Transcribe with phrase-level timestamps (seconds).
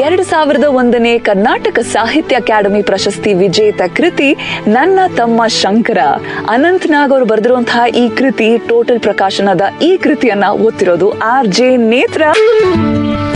[0.00, 5.98] ಎರಡು ಸಾವಿರದ ಒಂದನೇ ಕರ್ನಾಟಕ ಸಾಹಿತ್ಯ ಅಕಾಡೆಮಿ ಪ್ರಶಸ್ತಿ ವಿಜೇತ ಕೃತಿ ನನ್ನ ತಮ್ಮ ಶಂಕರ.
[6.48, 12.22] ಅನಂತನಾಗ್ ಅವರು ಬರೆದಿರುವಂತಹ ಈ ಕೃತಿ ಟೋಟಲ್ ಪ್ರಕಾಶನದ ಈ ಕೃತಿಯನ್ನ ಓದ್ತಿರೋದು R J Nethra.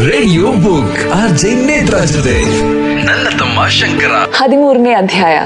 [0.09, 1.95] Radio book R J Nethra
[3.05, 4.13] ನನ್ನ ತಮ್ಮ ಶಂಕರ.
[4.37, 5.37] ಹದಿಮೂರನೇ ಅಧ್ಯಾಯ.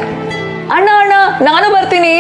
[0.71, 2.15] ಅಣ್ಣ ಅಣ್ಣ ನಾನು ಬರ್ತೀನಿ.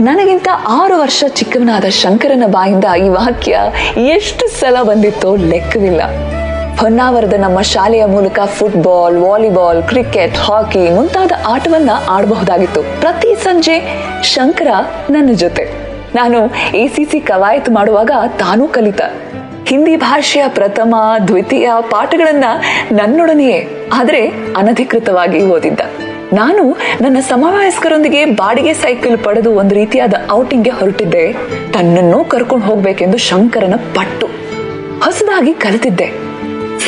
[0.00, 3.58] ನನಗಿಂತ ಆರು ವರ್ಷ ಚಿಕ್ಕವನಾದ ಶಂಕರನ ಬಾಯಿಂದ ಈ ವಾಕ್ಯ
[3.96, 6.00] ಎಷ್ಟು ಸಲ ಬಂದಿತ್ತೋ ಲೆಕ್ಕವಿಲ್ಲ.
[6.80, 12.82] ಹೊನ್ನಾವರದ ನಮ್ಮ ಶಾಲೆಯ ಮೂಲಕ ಫುಟ್ಬಾಲ್ ವಾಲಿಬಾಲ್ ಕ್ರಿಕೆಟ್ ಹಾಕಿ ಮುಂತಾದ ಆಟವನ್ನ ಆಡಬಹುದಾಗಿತ್ತು.
[12.82, 14.66] ಪ್ರತಿ ಸಂಜೆ ಶಂಕರ
[15.10, 15.64] ನನ್ನ ಜೊತೆ.
[16.14, 19.00] ನಾನು ಎ ಸಿ ಸಿ ಕವಾಯತು ಮಾಡುವಾಗ ತಾನೂ ಕಲಿತ.
[19.66, 20.94] ಹಿಂದಿ ಭಾಷೆಯ ಪ್ರಥಮ,
[21.26, 22.44] ದ್ವಿತೀಯ ಪಾಠಗಳನ್ನ
[22.92, 25.80] ನನ್ನೊಡನೆಯೇ, ಆದರೆ ಅನಧಿಕೃತವಾಗಿ ಓದಿದ್ದ.
[26.32, 31.32] ನಾನು ನನ್ನ ಸಮವಯಸ್ಕರೊಂದಿಗೆ ಬಾಡಿಗೆ ಸೈಕಲ್ ಪಡೆದು ಒಂದು ರೀತಿಯಾದ ಔಟಿಂಗ್ಗೆ ಹೊರಟಿದ್ದೆ.
[31.72, 34.26] ತನ್ನನ್ನು ಕರ್ಕೊಂಡು ಹೋಗ್ಬೇಕೆಂದು ಶಂಕರನ ಪಟ್ಟು.
[35.04, 36.27] ಹೊಸದಾಗಿ ಕಲಿತಿದ್ದೆ.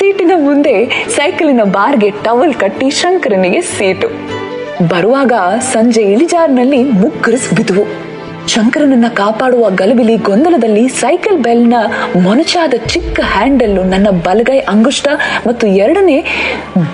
[0.01, 0.75] ಸೀಟಿನ ಮುಂದೆ
[1.15, 4.09] ಸೈಕಲಿನ ಬಾರ್ಗೆ ಟವಲ್ ಕಟ್ಟಿ ಶಂಕರನಿಗೆ ಸೀಟು.
[4.89, 7.85] ಬರುವಾಗ ಸಂಜೆ ಇಳಿಜಾರ್ನಲ್ಲಿ ಮುಗ್ಗರಿಸ್ ಬಿದ್ವು
[8.49, 11.75] ಶಂಕರನನ್ನ ಕಾಪಾಡುವ ಗಲಬಿಲಿ ಗೊಂದಲದಲ್ಲಿ ಸೈಕಲ್ ಬೆಲ್ನ
[12.23, 15.09] ಮೊನಚಾದ ಚಿಕ್ಕ ಹ್ಯಾಂಡಲ್ಲು ನನ್ನ ಬಲಗೈ ಅಂಗುಷ್ಟ
[15.47, 16.25] ಮತ್ತು ಎರಡನೇ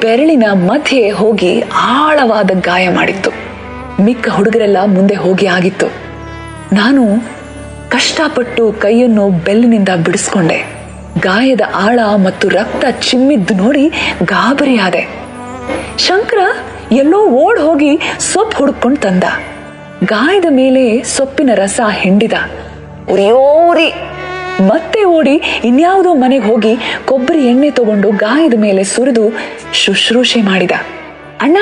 [0.03, 3.33] ಬೆರಳಿನ ಮಧ್ಯೆ ಹೋಗಿ ಆಳವಾದ ಗಾಯ ಮಾಡಿತ್ತು.
[4.05, 5.87] ಮಿಕ್ಕ ಹುಡುಗರೆಲ್ಲ ಮುಂದೆ ಹೋಗಿ ಆಗಿತ್ತು.
[6.73, 7.05] ನಾನು
[7.89, 10.76] ಕಷ್ಟಪಟ್ಟು ಕೈಯನ್ನು ಬೆಲ್ಲಿನಿಂದ ಬಿಡಿಸ್ಕೊಂಡೆ.
[11.21, 13.89] ಗಾಯದ ಆಳ ಮತ್ತು ರಕ್ತ ಚಿಮ್ಮಿದ್ದು ನೋಡಿ
[14.23, 15.09] ಗಾಬರಿಯಾದೆ.
[15.99, 16.39] ಶಂಕರ
[16.93, 19.25] ಎಲ್ಲೋ ಓಡ್ ಹೋಗಿ ಸೊಪ್ಪು ಹುಡುಕೊಂಡು ತಂದ.
[20.05, 22.33] ಗಾಯದ ಮೇಲೆ ಸೊಪ್ಪಿನ ರಸ ಹಿಂಡಿದ.
[23.11, 23.95] ಉರಿಯೋರಿ
[24.69, 29.33] ಮತ್ತೆ ಓಡಿ ಇನ್ಯಾವುದೋ ಮನೆಗೆ ಹೋಗಿ ಕೊಬ್ಬರಿ ಎಣ್ಣೆ ತಗೊಂಡು ಗಾಯದ ಮೇಲೆ ಸುರಿದು
[29.73, 30.71] ಶುಶ್ರೂಷೆ ಮಾಡಿದ.
[31.41, 31.57] ಅಣ್ಣ,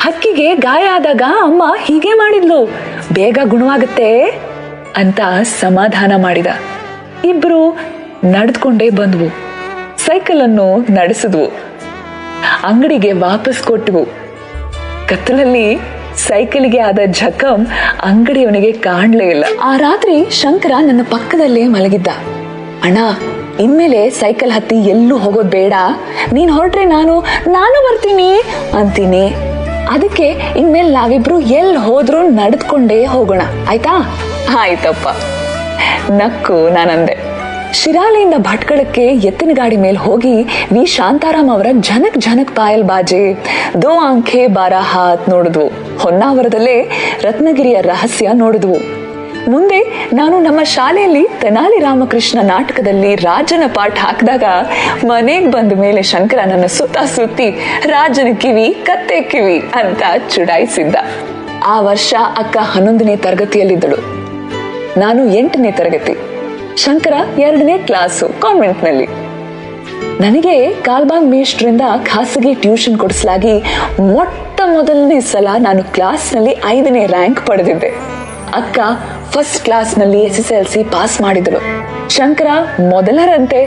[0.00, 2.64] ಹಕ್ಕಿಗೆ ಗಾಯ ಆದಾಗ ಅಮ್ಮ ಹೀಗೆ ಮಾಡಿದ್ಲು.
[3.12, 4.20] ಬೇಗ ಗುಣವಾಗುತ್ತೆ
[4.96, 6.46] ಅಂತ ಸಮಾಧಾನ ಮಾಡಿದ.
[7.24, 7.93] ಇಬ್ರು
[8.24, 9.28] ನಡೆದುಕೊಂಡೇ ಬಂದ್ವು.
[9.98, 11.46] ಸೈಕಲ್ ಅನ್ನು ನಡೆಸಿದ್ವು.
[12.64, 14.04] ಅಂಗಡಿಗೆ ವಾಪಸ್ ಕೊಟ್ಟವು.
[15.08, 15.78] ಕತ್ತಲಲ್ಲಿ
[16.16, 17.66] ಸೈಕಲ್ಗೆ ಆದ ಜಖಂ
[18.02, 19.44] ಅಂಗಡಿಯವನಿಗೆ ಕಾಣ್ಲೇ ಇಲ್ಲ.
[19.62, 22.08] ಆ ರಾತ್ರಿ ಶಂಕರ ನನ್ನ ಪಕ್ಕದಲ್ಲೇ ಮಲಗಿದ್ದ.
[22.82, 22.98] ಅಣ್ಣ,
[23.60, 25.72] ಇನ್ಮೇಲೆ ಸೈಕಲ್ ಹತ್ತಿ ಎಲ್ಲೂ ಹೋಗೋದ್ ಬೇಡ.
[26.32, 28.36] ನೀನ್ ಹೊರಟ್ರೆ ನಾನು ನಾನು ಬರ್ತೀನಿ,
[28.78, 29.34] ಅಂತೀನಿ.
[29.90, 30.26] ಅದಕ್ಕೆ
[30.56, 33.42] ಇನ್ಮೇಲೆ ನಾವಿಬ್ರು ಎಲ್ಲಿ ಹೋದ್ರೂ ನಡೆದುಕೊಂಡೇ ಹೋಗೋಣ.
[33.68, 34.18] ಆಯ್ತಾ?
[34.58, 35.08] ಆಯ್ತಪ್ಪ.
[36.10, 37.23] ನಕ್ಕು ನಾನಂದೆ.
[37.74, 40.42] ಶಿರಾಲೆಯಿಂದ ಭಟ್ಕಳಕ್ಕೆ ಎತ್ತಿನ ಗಾಡಿ ಮೇಲೆ ಹೋಗಿ
[40.72, 40.86] ವಿ.
[40.86, 43.34] ಶಾಂತಾರಾಮ್ ಅವರ ಜನಕ್ ಜನಕ್ ಪಾಯಲ್ ಬಾಜೆ
[43.82, 45.68] ದೋ ಆಂಖೆ ಬಾರ ಹಾತ್ ನೋಡಿದ್ವು.
[45.98, 46.90] ಹೊನ್ನಾವರದಲ್ಲೇ
[47.22, 48.76] ರತ್ನಗಿರಿಯ ರಹಸ್ಯ ನೋಡಿದ್ವು.
[49.50, 54.44] ಮುಂದೆ ನಾನು ನಮ್ಮ ಶಾಲೆಯಲ್ಲಿ ತೆನಾಲಿ ರಾಮಕೃಷ್ಣ ನಾಟಕದಲ್ಲಿ ರಾಜನ ಪಾಠ ಹಾಕಿದಾಗ
[55.06, 57.50] ಮನೆಗೆ ಬಂದ ಮೇಲೆ ಶಂಕರ ನನ್ನ ಸುತ್ತ ಸುತ್ತಿ,
[57.86, 60.02] ರಾಜನ ಕಿವಿ, ಕತ್ತೆ ಕಿವಿ ಅಂತ
[60.34, 60.96] ಚುಡಾಯಿಸಿದ್ದ.
[61.66, 63.96] ಆ ವರ್ಷ ಅಕ್ಕ ಹನ್ನೊಂದನೇ ತರಗತಿಯಲ್ಲಿದ್ದಳು.
[65.00, 66.33] ನಾನು ಎಂಟನೇ ತರಗತಿ.
[66.76, 69.06] ಶಂಕರ ಎರಡನೇ ಕ್ಲಾಸು ಕಾನ್ವೆಂಟ್ನಲ್ಲಿ.
[70.20, 73.58] ನನಗೆ ಕಾಲ್ಬಾಗ್ ಮೇಷ್ಟ್ರಿಂದ ಖಾಸಗಿ ಟ್ಯೂಷನ್ ಕೊಡಿಸಲಾಗಿ
[74.00, 77.88] ಮೊಟ್ಟ ಮೊದಲನೇ ಸಲ ನಾನು ಕ್ಲಾಸ್ನಲ್ಲಿ ಐದನೇ ರ್ಯಾಂಕ್ ಪಡೆದಿದ್ದೆ.
[78.54, 78.78] ಅಕ್ಕ
[79.30, 81.60] ಫಸ್ಟ್ ಕ್ಲಾಸ್ನಲ್ಲಿ S S L C pass ಮಾಡಿದಳು
[82.08, 82.46] ಶಂಕರ
[82.90, 83.60] ಮೊದಲರಂತೆ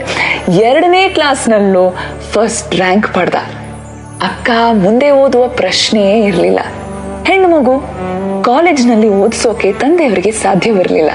[0.60, 1.96] ಎರಡನೇ ಕ್ಲಾಸ್ನಲ್ಲೂ
[2.32, 3.34] ಫಸ್ಟ್ ರ್ಯಾಂಕ್ ಪಡೆದ.
[4.22, 6.58] ಅಕ್ಕ ಮುಂದೆ ಓದುವ ಪ್ರಶ್ನೆಯೇ ಇರಲಿಲ್ಲ.
[7.26, 7.74] ಹೆಣ್ಣು ಮಗು
[8.42, 11.10] ಕಾಲೇಜ್ನಲ್ಲಿ ಓದಿಸೋಕೆ ತಂದೆಯವರಿಗೆ ಸಾಧ್ಯವಿರಲಿಲ್ಲ.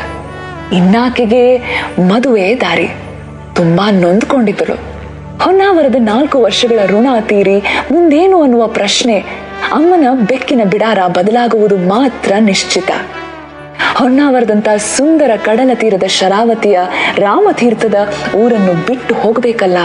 [0.73, 1.57] ಇನ್ನಾಕೆಗೆ
[2.09, 2.87] ಮದುವೆ ದಾರಿ
[3.55, 4.75] ತುಂಬಾ ನೊಂದ್ಕೊಂಡಿದ್ದಳು
[5.43, 7.59] ಹೊನ್ನಾವರದ ನಾಲ್ಕು ವರ್ಷಗಳ ಋಣ ತೀರಿ
[7.91, 9.19] ಮುಂದೇನು ಅನ್ನುವ ಪ್ರಶ್ನೆ
[9.73, 12.91] ಅಮ್ಮನ ಬೆಕ್ಕಿನ ಬಿಡಾರ ಬದಲಾಗುವುದು ಮಾತ್ರ ನಿಶ್ಚಿತ.
[13.95, 16.79] ಹೊನ್ನಾವರದಂತ ಸುಂದರ ಕಡಲ ತೀರದ ಶರಾವತಿಯ
[17.17, 17.95] ರಾಮತೀರ್ಥದ
[18.35, 19.77] ಊರನ್ನು ಬಿಟ್ಟು ಹೋಗಬೇಕಲ್ಲ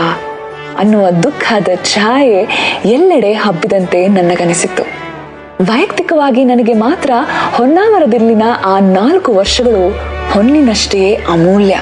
[0.78, 2.40] ಅನ್ನುವ ದುಃಖದ ಛಾಯೆ
[2.84, 4.82] ಎಲ್ಲೆಡೆ ಹಬ್ಬಿದಂತೆ ನನಗನಿಸಿತ್ತು.
[5.64, 7.10] ವೈಯಕ್ತಿಕವಾಗಿ ನನಗೆ ಮಾತ್ರ
[7.54, 11.80] ಹೊನ್ನಾವರದಲ್ಲಿನ ಆ ನಾಲ್ಕು ವರ್ಷಗಳು ಹೊನ್ನಿನಷ್ಟೇ ಅಮೂಲ್ಯ.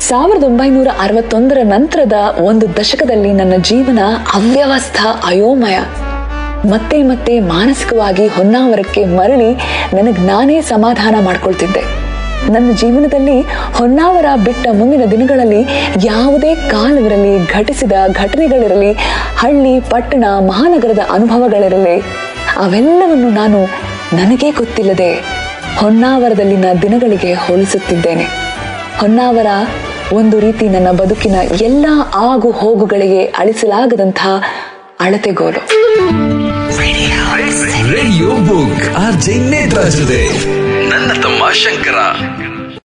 [0.00, 3.98] ಸಾವಿರದ ಒಂಬೈನೂರ ಅರವತ್ತೊಂದರ ನಂತರದ ಒಂದು ದಶಕದಲ್ಲಿ ನನ್ನ ಜೀವನ
[4.34, 4.96] ಅವ್ಯವಸ್ಥ
[5.26, 5.78] ಅಯೋಮಯ.
[6.70, 9.54] ಮತ್ತೆ ಮತ್ತೆ ಮಾನಸಿಕವಾಗಿ ಹೊನ್ನಾವರಕ್ಕೆ ಮರಳಿ
[9.96, 11.80] ನನಗೆ ನಾನೇ ಸಮಾಧಾನ ಮಾಡ್ಕೊಳ್ತಿದ್ದೆ.
[12.52, 13.40] ನನ್ನ ಜೀವನದಲ್ಲಿ
[13.74, 15.66] ಹೊನ್ನಾವರ ಬಿಟ್ಟ ಮುಂದಿನ ದಿನಗಳಲ್ಲಿ
[16.04, 18.92] ಯಾವುದೇ ಕಾಲವಿರಲಿ, ಘಟಿಸಿದ ಘಟನೆಗಳಿರಲಿ,
[19.36, 22.00] ಹಳ್ಳಿ, ಪಟ್ಟಣ, ಮಹಾನಗರದ ಅನುಭವಗಳಿರಲಿ,
[22.56, 23.62] ಅವೆಲ್ಲವನ್ನು ನಾನು
[24.16, 25.39] ನನಗೇ ಗೊತ್ತಿಲ್ಲದೆ
[25.78, 28.24] ಹೊನ್ನಾವರದಲ್ಲಿನ ದಿನಗಳಿಗೆ ಹೋಲಿಸುತ್ತಿದ್ದೇನೆ.
[28.98, 29.46] ಹೊನ್ನಾವರ
[30.12, 34.42] ಒಂದು ರೀತಿ ನನ್ನ ಬದುಕಿನ ಎಲ್ಲ ಆಗು ಹೋಗುಗಳಿಗೆ ಅಳಿಸಲಾಗದಂತಹ
[35.00, 35.60] ಅಳತೆಗೋಲು
[37.92, 39.16] ರೇಡಿಯೋ ಬುಕ್ ಆರ್
[40.88, 41.98] ನನ್ನ ತಮ್ಮ ಶಂಕರ.